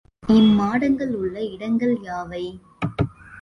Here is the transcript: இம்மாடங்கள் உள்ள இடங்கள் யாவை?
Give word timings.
இம்மாடங்கள் 0.29 1.13
உள்ள 1.15 1.35
இடங்கள் 1.47 1.95
யாவை? 2.03 2.43